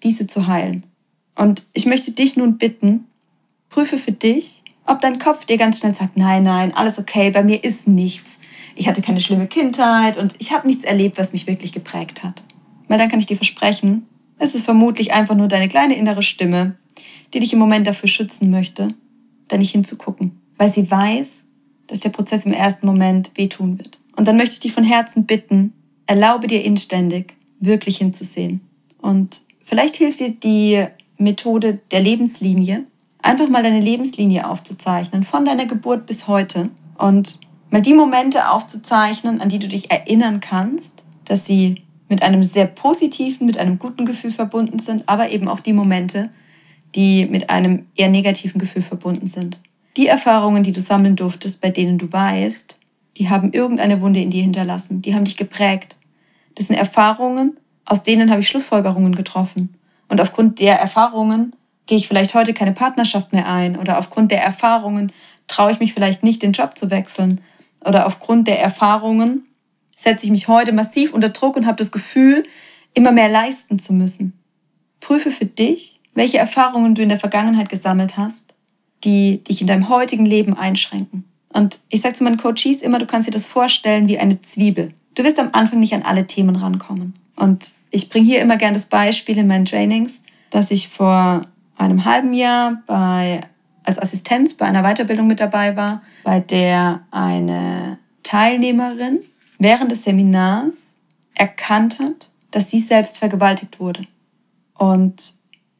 diese 0.03 0.27
zu 0.27 0.45
heilen. 0.45 0.85
Und 1.35 1.63
ich 1.71 1.85
möchte 1.85 2.11
dich 2.11 2.35
nun 2.35 2.57
bitten, 2.57 3.05
prüfe 3.69 3.97
für 3.97 4.11
dich, 4.11 4.61
ob 4.85 4.99
dein 4.99 5.19
Kopf 5.19 5.45
dir 5.45 5.57
ganz 5.57 5.79
schnell 5.79 5.95
sagt, 5.95 6.17
nein, 6.17 6.43
nein, 6.43 6.75
alles 6.75 6.99
okay, 6.99 7.31
bei 7.31 7.43
mir 7.43 7.63
ist 7.63 7.87
nichts. 7.87 8.37
Ich 8.75 8.89
hatte 8.89 9.01
keine 9.01 9.21
schlimme 9.21 9.47
Kindheit 9.47 10.17
und 10.17 10.35
ich 10.39 10.51
habe 10.51 10.67
nichts 10.67 10.83
erlebt, 10.83 11.17
was 11.17 11.31
mich 11.31 11.47
wirklich 11.47 11.71
geprägt 11.71 12.23
hat. 12.23 12.43
Weil 12.89 12.97
dann 12.97 13.09
kann 13.09 13.19
ich 13.19 13.25
dir 13.25 13.37
versprechen, 13.37 14.05
es 14.37 14.53
ist 14.53 14.65
vermutlich 14.65 15.13
einfach 15.13 15.35
nur 15.35 15.47
deine 15.47 15.69
kleine 15.69 15.95
innere 15.95 16.23
Stimme, 16.23 16.75
die 17.33 17.39
dich 17.39 17.53
im 17.53 17.59
Moment 17.59 17.87
dafür 17.87 18.09
schützen 18.09 18.51
möchte, 18.51 18.89
da 19.47 19.55
nicht 19.55 19.71
hinzugucken, 19.71 20.41
weil 20.57 20.69
sie 20.69 20.91
weiß, 20.91 21.45
dass 21.87 22.01
der 22.01 22.09
Prozess 22.09 22.45
im 22.45 22.51
ersten 22.51 22.85
Moment 22.85 23.31
wehtun 23.35 23.77
wird. 23.77 23.97
Und 24.17 24.27
dann 24.27 24.35
möchte 24.35 24.55
ich 24.55 24.59
dich 24.59 24.73
von 24.73 24.83
Herzen 24.83 25.25
bitten, 25.25 25.71
erlaube 26.07 26.47
dir 26.47 26.63
inständig, 26.63 27.35
wirklich 27.59 27.97
hinzusehen. 27.97 28.61
Und 29.01 29.41
vielleicht 29.63 29.95
hilft 29.95 30.19
dir 30.19 30.31
die 30.31 30.85
Methode 31.17 31.79
der 31.91 31.99
Lebenslinie, 32.01 32.85
einfach 33.21 33.49
mal 33.49 33.63
deine 33.63 33.81
Lebenslinie 33.81 34.49
aufzuzeichnen, 34.49 35.23
von 35.23 35.45
deiner 35.45 35.65
Geburt 35.65 36.05
bis 36.05 36.27
heute. 36.27 36.69
Und 36.97 37.39
mal 37.69 37.81
die 37.81 37.93
Momente 37.93 38.49
aufzuzeichnen, 38.49 39.41
an 39.41 39.49
die 39.49 39.59
du 39.59 39.67
dich 39.67 39.91
erinnern 39.91 40.39
kannst, 40.39 41.03
dass 41.25 41.45
sie 41.45 41.75
mit 42.07 42.21
einem 42.21 42.43
sehr 42.43 42.67
positiven, 42.67 43.47
mit 43.47 43.57
einem 43.57 43.79
guten 43.79 44.05
Gefühl 44.05 44.31
verbunden 44.31 44.79
sind, 44.79 45.03
aber 45.07 45.31
eben 45.31 45.47
auch 45.47 45.59
die 45.59 45.73
Momente, 45.73 46.29
die 46.93 47.25
mit 47.25 47.49
einem 47.49 47.87
eher 47.95 48.09
negativen 48.09 48.59
Gefühl 48.59 48.83
verbunden 48.83 49.27
sind. 49.27 49.57
Die 49.97 50.07
Erfahrungen, 50.07 50.63
die 50.63 50.71
du 50.71 50.81
sammeln 50.81 51.15
durftest, 51.15 51.61
bei 51.61 51.69
denen 51.69 51.97
du 51.97 52.11
weißt, 52.11 52.77
die 53.17 53.29
haben 53.29 53.53
irgendeine 53.53 54.01
Wunde 54.01 54.19
in 54.19 54.29
dir 54.29 54.43
hinterlassen, 54.43 55.01
die 55.01 55.15
haben 55.15 55.25
dich 55.25 55.37
geprägt. 55.37 55.95
Das 56.55 56.67
sind 56.67 56.77
Erfahrungen, 56.77 57.57
aus 57.85 58.03
denen 58.03 58.29
habe 58.29 58.41
ich 58.41 58.47
Schlussfolgerungen 58.47 59.15
getroffen. 59.15 59.75
Und 60.09 60.21
aufgrund 60.21 60.59
der 60.59 60.79
Erfahrungen 60.79 61.55
gehe 61.85 61.97
ich 61.97 62.07
vielleicht 62.07 62.33
heute 62.33 62.53
keine 62.53 62.71
Partnerschaft 62.71 63.33
mehr 63.33 63.47
ein 63.47 63.77
oder 63.77 63.97
aufgrund 63.97 64.31
der 64.31 64.43
Erfahrungen 64.43 65.11
traue 65.47 65.71
ich 65.71 65.79
mich 65.79 65.93
vielleicht 65.93 66.23
nicht, 66.23 66.41
den 66.41 66.51
Job 66.51 66.77
zu 66.77 66.89
wechseln 66.91 67.41
oder 67.85 68.07
aufgrund 68.07 68.47
der 68.47 68.59
Erfahrungen 68.59 69.45
setze 69.95 70.25
ich 70.25 70.31
mich 70.31 70.47
heute 70.47 70.73
massiv 70.73 71.13
unter 71.13 71.29
Druck 71.29 71.55
und 71.55 71.65
habe 71.65 71.77
das 71.77 71.91
Gefühl, 71.91 72.43
immer 72.93 73.11
mehr 73.11 73.29
leisten 73.29 73.79
zu 73.79 73.93
müssen. 73.93 74.33
Prüfe 74.99 75.31
für 75.31 75.45
dich, 75.45 76.01
welche 76.13 76.37
Erfahrungen 76.37 76.95
du 76.95 77.03
in 77.03 77.09
der 77.09 77.19
Vergangenheit 77.19 77.69
gesammelt 77.69 78.17
hast, 78.17 78.55
die 79.03 79.43
dich 79.43 79.61
in 79.61 79.67
deinem 79.67 79.89
heutigen 79.89 80.25
Leben 80.25 80.57
einschränken. 80.57 81.25
Und 81.55 81.79
ich 81.87 82.01
sage 82.01 82.15
zu 82.15 82.25
meinen 82.25 82.35
Coaches 82.35 82.81
immer, 82.81 82.99
du 82.99 83.05
kannst 83.05 83.29
dir 83.29 83.31
das 83.31 83.45
vorstellen 83.45 84.09
wie 84.09 84.19
eine 84.19 84.41
Zwiebel. 84.41 84.89
Du 85.15 85.23
wirst 85.23 85.39
am 85.39 85.51
Anfang 85.53 85.79
nicht 85.79 85.93
an 85.93 86.03
alle 86.03 86.27
Themen 86.27 86.57
rankommen. 86.57 87.13
Und 87.37 87.71
ich 87.91 88.09
bringe 88.09 88.25
hier 88.25 88.41
immer 88.41 88.57
gerne 88.57 88.75
das 88.75 88.87
Beispiel 88.87 89.37
in 89.37 89.47
meinen 89.47 89.63
Trainings, 89.63 90.19
dass 90.49 90.69
ich 90.69 90.89
vor 90.89 91.43
einem 91.77 92.03
halben 92.03 92.33
Jahr 92.33 92.83
bei, 92.87 93.39
als 93.83 93.97
Assistenz 93.97 94.55
bei 94.55 94.65
einer 94.65 94.83
Weiterbildung 94.83 95.27
mit 95.27 95.39
dabei 95.39 95.77
war, 95.77 96.01
bei 96.25 96.41
der 96.41 97.05
eine 97.11 97.99
Teilnehmerin 98.23 99.21
während 99.57 99.93
des 99.93 100.03
Seminars 100.03 100.97
erkannt 101.35 101.99
hat, 101.99 102.31
dass 102.51 102.69
sie 102.69 102.81
selbst 102.81 103.17
vergewaltigt 103.17 103.79
wurde. 103.79 104.01
Und 104.77 105.35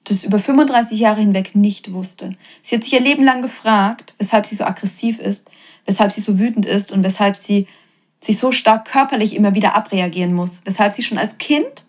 das 0.06 0.24
über 0.24 0.40
35 0.40 1.00
Jahre 1.00 1.20
hinweg 1.20 1.56
nicht 1.56 1.92
wusste. 1.92 2.36
Sie 2.64 2.76
hat 2.76 2.84
sich 2.84 2.94
ihr 2.94 3.02
Leben 3.02 3.26
lang 3.26 3.42
gefragt, 3.42 4.14
weshalb 4.20 4.46
sie 4.46 4.56
so 4.56 4.64
aggressiv 4.64 5.20
ist, 5.20 5.50
weshalb 5.86 6.12
sie 6.12 6.22
so 6.22 6.40
wütend 6.40 6.66
ist 6.66 6.92
und 6.92 7.04
weshalb 7.04 7.38
sie 7.38 7.68
sich 8.22 8.40
so 8.40 8.52
stark 8.52 8.86
körperlich 8.86 9.36
immer 9.36 9.56
wieder 9.56 9.76
abreagieren 9.76 10.34
muss, 10.34 10.62
weshalb 10.66 10.94
sie 10.94 11.04
schon 11.04 11.18
als 11.18 11.38
Kind 11.38 11.86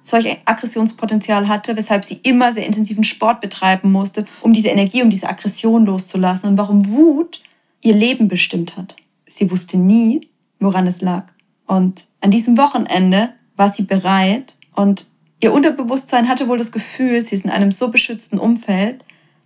solch 0.00 0.28
ein 0.28 0.36
Aggressionspotenzial 0.44 1.48
hatte, 1.48 1.76
weshalb 1.76 2.04
sie 2.04 2.20
immer 2.22 2.52
sehr 2.52 2.66
intensiven 2.66 3.04
Sport 3.04 3.40
betreiben 3.40 3.90
musste, 3.90 4.26
um 4.42 4.52
diese 4.52 4.68
Energie, 4.68 5.02
um 5.02 5.10
diese 5.10 5.28
Aggression 5.28 5.86
loszulassen 5.86 6.50
und 6.50 6.58
warum 6.58 6.90
Wut 6.90 7.42
ihr 7.80 7.94
Leben 7.94 8.28
bestimmt 8.28 8.76
hat. 8.76 8.96
Sie 9.26 9.50
wusste 9.50 9.78
nie, 9.78 10.28
woran 10.60 10.86
es 10.86 11.00
lag. 11.00 11.32
Und 11.66 12.06
an 12.20 12.30
diesem 12.30 12.58
Wochenende 12.58 13.32
war 13.56 13.72
sie 13.72 13.82
bereit 13.82 14.56
und 14.74 15.06
ihr 15.40 15.52
Unterbewusstsein 15.52 16.28
hatte 16.28 16.48
wohl 16.48 16.58
das 16.58 16.72
Gefühl, 16.72 17.22
sie 17.22 17.34
ist 17.34 17.44
in 17.44 17.50
einem 17.50 17.72
so 17.72 17.88
beschützten 17.88 18.38
Umfeld, 18.38 19.02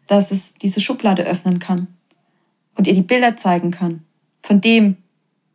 dass 0.09 0.33
es 0.33 0.55
diese 0.55 0.81
Schublade 0.81 1.23
öffnen 1.23 1.61
kann 1.61 1.89
und 2.79 2.87
ihr 2.87 2.95
die 2.95 3.03
Bilder 3.03 3.37
zeigen 3.37 3.71
kann 3.71 4.05
von 4.41 4.63
dem, 4.63 4.97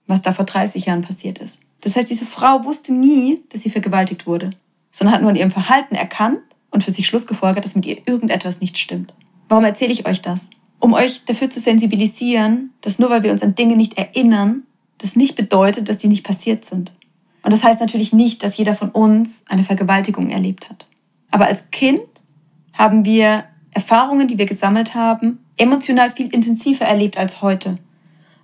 was 0.06 0.22
da 0.22 0.34
vor 0.34 0.46
30 0.46 0.86
Jahren 0.86 1.02
passiert 1.02 1.40
ist. 1.40 1.62
Das 1.82 1.96
heißt, 1.96 2.10
diese 2.10 2.26
Frau 2.26 2.64
wusste 2.66 2.94
nie, 2.94 3.44
dass 3.50 3.62
sie 3.62 3.70
vergewaltigt 3.70 4.28
wurde, 4.28 4.52
sondern 4.92 5.16
hat 5.16 5.22
nur 5.22 5.32
an 5.32 5.36
ihrem 5.36 5.50
Verhalten 5.50 5.96
erkannt 5.96 6.42
und 6.70 6.84
für 6.84 6.92
sich 6.92 7.08
Schlussgefolgert, 7.08 7.66
dass 7.66 7.76
mit 7.76 7.86
ihr 7.86 7.98
irgendetwas 8.06 8.62
nicht 8.62 8.78
stimmt. 8.78 9.14
Warum 9.50 9.64
erzähle 9.64 9.94
ich 9.94 10.06
euch 10.06 10.22
das? 10.22 10.50
Um 10.80 10.94
euch 10.94 11.24
dafür 11.26 11.50
zu 11.50 11.60
sensibilisieren, 11.60 12.72
dass 12.82 13.00
nur 13.00 13.10
weil 13.10 13.24
wir 13.24 13.32
uns 13.32 13.42
an 13.42 13.56
Dinge 13.56 13.78
nicht 13.78 13.98
erinnern, 13.98 14.64
das 14.98 15.16
nicht 15.16 15.36
bedeutet, 15.36 15.90
dass 15.90 15.98
die 15.98 16.10
nicht 16.10 16.26
passiert 16.26 16.66
sind. 16.66 16.94
Und 17.42 17.52
das 17.52 17.64
heißt 17.64 17.80
natürlich 17.80 18.14
nicht, 18.14 18.44
dass 18.44 18.58
jeder 18.58 18.76
von 18.76 18.90
uns 18.90 19.44
eine 19.48 19.64
Vergewaltigung 19.64 20.30
erlebt 20.30 20.70
hat. 20.70 20.88
Aber 21.32 21.48
als 21.48 21.72
Kind 21.72 22.02
haben 22.74 23.06
wir 23.06 23.46
Erfahrungen, 23.72 24.28
die 24.28 24.38
wir 24.38 24.46
gesammelt 24.46 24.94
haben, 24.94 25.40
emotional 25.58 26.12
viel 26.12 26.34
intensiver 26.34 26.86
erlebt 26.86 27.18
als 27.18 27.42
heute. 27.42 27.78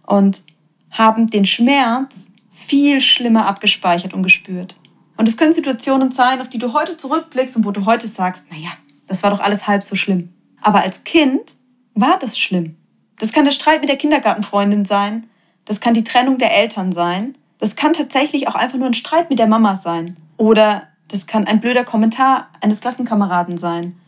Und 0.06 0.44
haben 0.92 1.30
den 1.30 1.46
Schmerz 1.46 2.28
viel 2.50 3.02
schlimmer 3.02 3.46
abgespeichert 3.46 4.14
und 4.14 4.24
gespürt. 4.24 4.76
Und 5.18 5.28
es 5.28 5.38
können 5.38 5.54
Situationen 5.54 6.12
sein, 6.12 6.42
auf 6.42 6.50
die 6.50 6.60
du 6.60 6.74
heute 6.74 6.98
zurückblickst 6.98 7.58
und 7.58 7.66
wo 7.66 7.72
du 7.72 7.86
heute 7.86 8.08
sagst, 8.08 8.44
naja, 8.50 8.70
das 9.08 9.22
war 9.24 9.32
doch 9.32 9.40
alles 9.40 9.68
halb 9.68 9.84
so 9.84 9.96
schlimm. 9.96 10.34
Aber 10.62 10.82
als 10.82 11.04
Kind 11.04 11.58
war 11.94 12.18
das 12.20 12.40
schlimm. 12.40 12.78
Das 13.18 13.32
kann 13.32 13.46
der 13.46 13.52
Streit 13.52 13.82
mit 13.82 13.90
der 13.90 13.98
Kindergartenfreundin 13.98 14.86
sein, 14.86 15.28
das 15.66 15.82
kann 15.82 15.94
die 15.94 16.04
Trennung 16.04 16.38
der 16.38 16.56
Eltern 16.56 16.92
sein, 16.92 17.38
das 17.60 17.76
kann 17.76 17.94
tatsächlich 17.94 18.48
auch 18.48 18.56
einfach 18.56 18.78
nur 18.78 18.88
ein 18.88 18.94
Streit 18.94 19.30
mit 19.30 19.40
der 19.40 19.48
Mama 19.48 19.76
sein. 19.76 20.16
Oder 20.38 20.84
das 21.10 21.28
kann 21.28 21.46
ein 21.46 21.60
blöder 21.60 21.84
Kommentar 21.84 22.48
eines 22.62 22.80
Klassenkameraden 22.80 23.58
sein. 23.58 24.00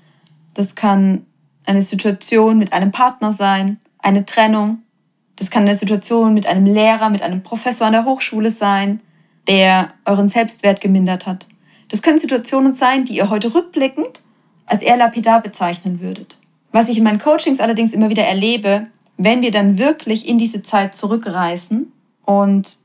Das 0.53 0.75
kann 0.75 1.25
eine 1.65 1.81
Situation 1.81 2.57
mit 2.57 2.73
einem 2.73 2.91
Partner 2.91 3.33
sein, 3.33 3.79
eine 3.99 4.25
Trennung. 4.25 4.79
Das 5.35 5.49
kann 5.49 5.63
eine 5.63 5.77
Situation 5.77 6.33
mit 6.33 6.45
einem 6.45 6.65
Lehrer, 6.65 7.09
mit 7.09 7.21
einem 7.21 7.43
Professor 7.43 7.87
an 7.87 7.93
der 7.93 8.05
Hochschule 8.05 8.51
sein, 8.51 9.01
der 9.47 9.89
euren 10.05 10.27
Selbstwert 10.27 10.81
gemindert 10.81 11.25
hat. 11.25 11.47
Das 11.89 12.01
können 12.01 12.19
Situationen 12.19 12.73
sein, 12.73 13.05
die 13.05 13.17
ihr 13.17 13.29
heute 13.29 13.53
rückblickend 13.53 14.21
als 14.65 14.81
eher 14.81 14.97
lapidar 14.97 15.41
bezeichnen 15.41 15.99
würdet. 15.99 16.37
Was 16.71 16.87
ich 16.87 16.97
in 16.97 17.03
meinen 17.03 17.19
Coachings 17.19 17.59
allerdings 17.59 17.91
immer 17.93 18.09
wieder 18.09 18.23
erlebe, 18.23 18.87
wenn 19.17 19.41
wir 19.41 19.51
dann 19.51 19.77
wirklich 19.77 20.27
in 20.27 20.37
diese 20.37 20.63
Zeit 20.63 20.95
zurückreisen 20.95 21.91
und 22.23 22.77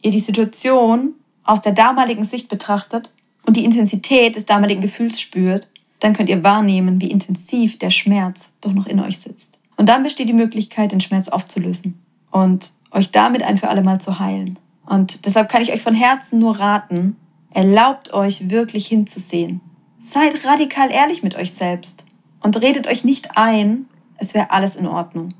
ihr 0.00 0.10
die 0.10 0.20
Situation 0.20 1.14
aus 1.44 1.60
der 1.60 1.72
damaligen 1.72 2.24
Sicht 2.24 2.48
betrachtet 2.48 3.10
und 3.44 3.56
die 3.56 3.64
Intensität 3.64 4.36
des 4.36 4.46
damaligen 4.46 4.80
Gefühls 4.80 5.20
spürt, 5.20 5.68
dann 6.02 6.14
könnt 6.14 6.28
ihr 6.28 6.42
wahrnehmen, 6.42 7.00
wie 7.00 7.10
intensiv 7.10 7.78
der 7.78 7.90
Schmerz 7.90 8.52
doch 8.60 8.72
noch 8.72 8.86
in 8.86 9.00
euch 9.00 9.20
sitzt. 9.20 9.58
Und 9.76 9.88
dann 9.88 10.02
besteht 10.02 10.28
die 10.28 10.34
Möglichkeit, 10.34 10.92
den 10.92 11.00
Schmerz 11.00 11.28
aufzulösen 11.28 12.00
und 12.30 12.72
euch 12.90 13.10
damit 13.10 13.42
ein 13.42 13.58
für 13.58 13.68
alle 13.68 13.82
Mal 13.82 14.00
zu 14.00 14.18
heilen. 14.18 14.58
Und 14.84 15.24
deshalb 15.26 15.48
kann 15.48 15.62
ich 15.62 15.72
euch 15.72 15.82
von 15.82 15.94
Herzen 15.94 16.40
nur 16.40 16.58
raten, 16.58 17.16
erlaubt 17.50 18.12
euch 18.12 18.50
wirklich 18.50 18.86
hinzusehen. 18.86 19.60
Seid 20.00 20.44
radikal 20.44 20.90
ehrlich 20.90 21.22
mit 21.22 21.36
euch 21.36 21.52
selbst 21.52 22.04
und 22.40 22.60
redet 22.60 22.88
euch 22.88 23.04
nicht 23.04 23.36
ein, 23.36 23.86
es 24.16 24.34
wäre 24.34 24.50
alles 24.50 24.76
in 24.76 24.88
Ordnung. 24.88 25.34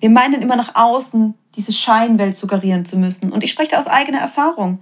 Wir 0.00 0.10
meinen 0.10 0.42
immer 0.42 0.56
nach 0.56 0.74
außen, 0.74 1.34
diese 1.54 1.72
Scheinwelt 1.72 2.34
suggerieren 2.34 2.84
zu 2.84 2.96
müssen. 2.96 3.32
Und 3.32 3.44
ich 3.44 3.50
spreche 3.50 3.72
da 3.72 3.78
aus 3.78 3.86
eigener 3.86 4.18
Erfahrung. 4.18 4.80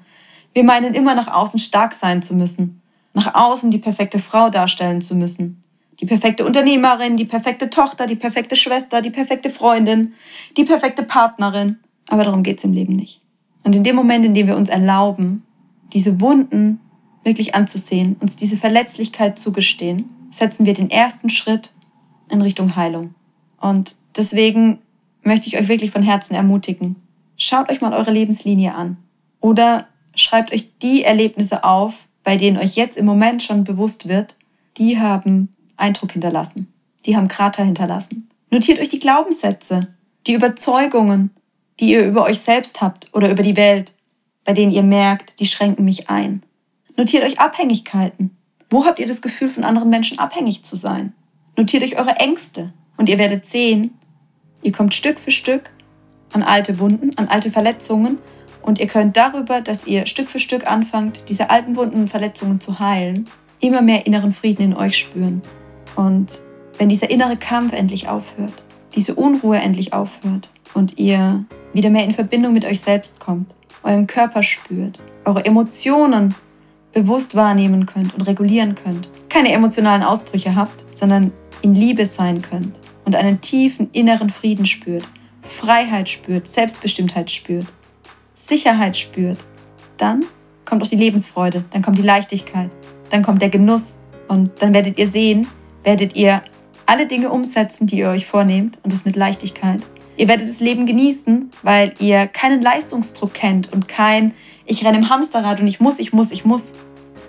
Wir 0.55 0.65
meinen 0.65 0.95
immer 0.95 1.15
nach 1.15 1.29
außen 1.29 1.59
stark 1.59 1.93
sein 1.93 2.23
zu 2.23 2.35
müssen, 2.35 2.81
nach 3.15 3.35
außen 3.35 3.71
die 3.71 3.79
perfekte 3.79 4.19
Frau 4.19 4.51
darstellen 4.51 5.01
zu 5.01 5.15
müssen, 5.15 5.63
die 6.01 6.07
perfekte 6.07 6.45
Unternehmerin, 6.45 7.17
die 7.17 7.25
perfekte 7.25 7.71
Tochter, 7.71 8.07
die 8.07 8.17
perfekte 8.17 8.57
Schwester, 8.57 9.03
die 9.03 9.11
perfekte 9.11 9.51
Freundin, 9.51 10.13
die 10.57 10.65
perfekte 10.65 11.03
Partnerin. 11.03 11.79
Aber 12.09 12.25
darum 12.25 12.43
geht 12.43 12.59
es 12.59 12.65
im 12.65 12.73
Leben 12.73 12.95
nicht. 12.95 13.21
Und 13.65 13.75
in 13.75 13.85
dem 13.85 13.97
Moment, 13.97 14.25
in 14.25 14.35
dem 14.35 14.47
wir 14.47 14.57
uns 14.57 14.69
erlauben, 14.69 15.43
diese 15.93 16.21
Wunden 16.21 16.81
wirklich 17.25 17.55
anzusehen, 17.55 18.17
uns 18.21 18.37
diese 18.37 18.57
Verletzlichkeit 18.57 19.39
zugestehen, 19.39 20.13
setzen 20.31 20.67
wir 20.67 20.75
den 20.75 20.91
ersten 20.91 21.31
Schritt 21.31 21.73
in 22.31 22.41
Richtung 22.41 22.77
Heilung. 22.77 23.15
Und 23.61 23.97
deswegen 24.17 24.79
möchte 25.23 25.49
ich 25.49 25.59
euch 25.59 25.69
wirklich 25.69 25.91
von 25.91 26.03
Herzen 26.03 26.35
ermutigen. 26.35 26.97
Schaut 27.37 27.71
euch 27.71 27.81
mal 27.81 27.93
eure 27.93 28.11
Lebenslinie 28.11 28.75
an 28.75 28.97
oder 29.41 29.87
schreibt 30.15 30.53
euch 30.53 30.79
die 30.79 31.05
Erlebnisse 31.05 31.65
auf, 31.65 32.08
bei 32.29 32.37
denen 32.37 32.59
euch 32.59 32.77
jetzt 32.77 32.99
im 32.99 33.07
Moment 33.07 33.43
schon 33.43 33.65
bewusst 33.65 34.07
wird, 34.07 34.37
die 34.77 35.01
haben 35.01 35.49
Eindruck 35.79 36.13
hinterlassen, 36.13 36.71
die 37.07 37.17
haben 37.17 37.27
Krater 37.27 37.65
hinterlassen. 37.65 38.29
Notiert 38.51 38.81
euch 38.81 38.91
die 38.91 38.99
Glaubenssätze, 38.99 39.95
die 40.27 40.35
Überzeugungen, 40.35 41.31
die 41.81 41.93
ihr 41.93 42.05
über 42.05 42.25
euch 42.25 42.41
selbst 42.41 42.83
habt 42.83 43.07
oder 43.15 43.31
über 43.31 43.43
die 43.43 43.57
Welt, 43.57 43.95
bei 44.45 44.53
denen 44.53 44.73
ihr 44.73 44.83
merkt, 44.83 45.41
die 45.41 45.47
schränken 45.47 45.87
mich 45.87 46.11
ein. 46.11 46.43
Notiert 46.99 47.25
euch 47.25 47.41
Abhängigkeiten. 47.41 48.37
Wo 48.69 48.85
habt 48.85 48.99
ihr 48.99 49.07
das 49.07 49.23
Gefühl, 49.23 49.49
von 49.49 49.65
anderen 49.65 49.89
Menschen 49.89 50.19
abhängig 50.19 50.65
zu 50.65 50.77
sein? 50.77 51.15
Notiert 51.57 51.83
euch 51.83 51.99
eure 51.99 52.17
Ängste 52.17 52.75
und 52.99 53.09
ihr 53.09 53.17
werdet 53.17 53.47
sehen, 53.47 53.95
Ihr 54.61 54.73
kommt 54.73 54.93
Stück 54.93 55.19
für 55.19 55.31
Stück 55.31 55.71
an 56.35 56.43
alte 56.43 56.79
Wunden, 56.79 57.17
an 57.17 57.29
alte 57.29 57.51
Verletzungen 57.51 58.19
und 58.69 58.79
ihr 58.79 58.87
könnt 58.87 59.17
darüber, 59.17 59.63
dass 59.63 59.87
ihr 59.87 60.05
Stück 60.05 60.29
für 60.29 60.39
Stück 60.39 60.71
anfangt, 60.71 61.31
diese 61.31 61.49
alten 61.49 61.75
Wunden 61.75 62.03
und 62.03 62.11
Verletzungen 62.11 62.61
zu 62.61 62.79
heilen, 62.79 63.27
immer 63.61 63.81
mehr 63.81 64.05
inneren 64.07 64.31
Frieden 64.31 64.63
in 64.63 64.77
euch 64.77 64.99
spüren. 64.99 65.41
Und 65.97 66.43
wenn 66.77 66.91
dieser 66.91 67.09
innere 67.09 67.39
Kampf 67.39 67.73
endlich 67.73 68.11
aufhört, 68.11 68.53
diese 68.95 69.15
Unruhe 69.15 69.57
endlich 69.57 69.95
aufhört 69.95 70.51
und 70.75 70.99
ihr 70.99 71.47
wieder 71.73 71.89
mehr 71.89 72.05
in 72.05 72.11
Verbindung 72.11 72.53
mit 72.53 72.67
euch 72.67 72.81
selbst 72.81 73.19
kommt, 73.19 73.55
euren 73.85 74.07
Körper 74.07 74.43
spürt, 74.43 74.99
eure 75.25 75.47
Emotionen 75.47 76.35
bewusst 76.93 77.37
wahrnehmen 77.37 77.87
könnt 77.87 78.15
und 78.15 78.21
regulieren 78.21 78.75
könnt, 78.75 79.09
keine 79.31 79.51
emotionalen 79.51 80.03
Ausbrüche 80.03 80.57
habt, 80.57 80.85
sondern 80.95 81.33
in 81.63 81.75
Liebe 81.75 82.05
sein 82.05 82.43
könnt, 82.43 82.79
und 83.07 83.17
einen 83.17 83.41
tiefen 83.41 83.89
inneren 83.93 84.29
Frieden 84.29 84.67
spürt, 84.67 85.09
Freiheit 85.41 86.11
spürt, 86.11 86.47
Selbstbestimmtheit 86.47 87.31
spürt, 87.31 87.67
Sicherheit 88.49 88.97
spürt, 88.97 89.39
dann 89.97 90.25
kommt 90.65 90.83
auch 90.83 90.89
die 90.89 90.97
Lebensfreude, 90.97 91.65
dann 91.71 91.83
kommt 91.83 91.99
die 91.99 92.03
Leichtigkeit, 92.03 92.71
dann 93.11 93.23
kommt 93.23 93.43
der 93.43 93.49
Genuss 93.49 93.97
und 94.29 94.51
dann 94.61 94.75
werdet 94.75 94.99
ihr 94.99 95.09
sehen, 95.09 95.47
werdet 95.85 96.17
ihr 96.17 96.43
alle 96.87 97.07
Dinge 97.07 97.31
umsetzen, 97.31 97.87
die 97.87 97.99
ihr 97.99 98.09
euch 98.09 98.27
vornehmt 98.27 98.79
und 98.83 98.93
das 98.93 99.05
mit 99.05 99.17
Leichtigkeit. 99.17 99.81
Ihr 100.17 100.29
werdet 100.29 100.49
das 100.49 100.61
Leben 100.61 100.87
genießen, 100.87 101.51
weil 101.63 101.95
ihr 101.99 102.27
keinen 102.27 102.63
Leistungsdruck 102.63 103.35
kennt 103.35 103.73
und 103.73 103.87
kein 103.87 104.35
ich 104.71 104.85
renne 104.85 104.99
im 104.99 105.09
Hamsterrad 105.09 105.61
und 105.61 105.67
ich 105.67 105.81
muss, 105.81 105.99
ich 105.99 106.13
muss, 106.13 106.31
ich 106.31 106.45
muss. 106.45 106.75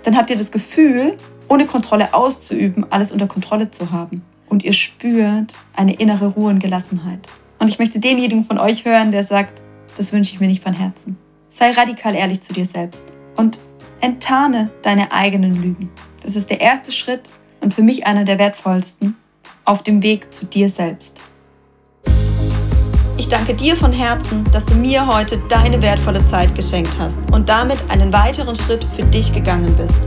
Dann 0.03 0.17
habt 0.17 0.29
ihr 0.29 0.35
das 0.35 0.51
Gefühl, 0.51 1.15
ohne 1.47 1.65
Kontrolle 1.65 2.13
auszuüben, 2.13 2.85
alles 2.89 3.13
unter 3.13 3.27
Kontrolle 3.27 3.71
zu 3.71 3.91
haben 3.91 4.23
und 4.49 4.63
ihr 4.63 4.73
spürt 4.73 5.53
eine 5.73 5.93
innere 5.93 6.27
Ruhe 6.27 6.49
und 6.49 6.59
Gelassenheit. 6.59 7.19
Und 7.59 7.69
ich 7.69 7.79
möchte 7.79 7.99
denjenigen 7.99 8.43
von 8.43 8.57
euch 8.57 8.83
hören, 8.83 9.11
der 9.11 9.23
sagt, 9.23 9.61
das 9.99 10.13
wünsche 10.13 10.33
ich 10.33 10.39
mir 10.39 10.47
nicht 10.47 10.63
von 10.63 10.73
Herzen. 10.73 11.17
Sei 11.49 11.71
radikal 11.71 12.15
ehrlich 12.15 12.39
zu 12.39 12.53
dir 12.53 12.65
selbst 12.65 13.07
und 13.35 13.59
enttarne 13.99 14.69
deine 14.81 15.11
eigenen 15.11 15.61
Lügen. 15.61 15.91
Das 16.23 16.37
ist 16.37 16.49
der 16.49 16.61
erste 16.61 16.93
Schritt 16.93 17.23
und 17.59 17.73
für 17.73 17.83
mich 17.83 18.07
einer 18.07 18.23
der 18.23 18.39
wertvollsten 18.39 19.17
auf 19.65 19.83
dem 19.83 20.01
Weg 20.01 20.33
zu 20.33 20.45
dir 20.45 20.69
selbst. 20.69 21.19
Ich 23.17 23.27
danke 23.27 23.53
dir 23.53 23.75
von 23.75 23.91
Herzen, 23.91 24.45
dass 24.53 24.63
du 24.63 24.75
mir 24.75 25.05
heute 25.05 25.37
deine 25.49 25.81
wertvolle 25.81 26.25
Zeit 26.29 26.55
geschenkt 26.55 26.97
hast 26.97 27.17
und 27.33 27.49
damit 27.49 27.79
einen 27.89 28.13
weiteren 28.13 28.55
Schritt 28.55 28.85
für 28.95 29.03
dich 29.03 29.33
gegangen 29.33 29.75
bist. 29.75 29.99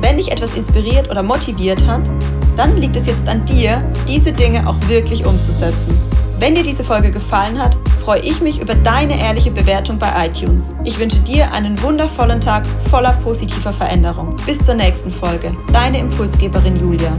Wenn 0.00 0.18
dich 0.18 0.30
etwas 0.30 0.54
inspiriert 0.54 1.10
oder 1.10 1.24
motiviert 1.24 1.84
hat, 1.84 2.08
dann 2.56 2.76
liegt 2.76 2.94
es 2.94 3.08
jetzt 3.08 3.26
an 3.26 3.44
dir, 3.44 3.82
diese 4.06 4.32
Dinge 4.32 4.68
auch 4.68 4.76
wirklich 4.86 5.24
umzusetzen. 5.24 5.98
Wenn 6.38 6.54
dir 6.54 6.62
diese 6.62 6.84
Folge 6.84 7.10
gefallen 7.10 7.60
hat, 7.60 7.76
freue 8.06 8.20
ich 8.20 8.40
mich 8.40 8.60
über 8.60 8.76
deine 8.76 9.20
ehrliche 9.20 9.50
Bewertung 9.50 9.98
bei 9.98 10.28
iTunes. 10.28 10.76
Ich 10.84 10.96
wünsche 10.96 11.18
dir 11.18 11.50
einen 11.50 11.82
wundervollen 11.82 12.40
Tag 12.40 12.64
voller 12.88 13.10
positiver 13.24 13.72
Veränderung. 13.72 14.36
Bis 14.46 14.64
zur 14.64 14.76
nächsten 14.76 15.10
Folge. 15.10 15.50
Deine 15.72 15.98
Impulsgeberin 15.98 16.76
Julia. 16.76 17.10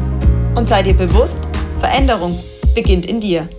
Und 0.55 0.65
sei 0.65 0.83
dir 0.83 0.93
bewusst, 0.93 1.39
Veränderung 1.81 2.39
beginnt 2.73 3.05
in 3.05 3.19
dir. 3.19 3.49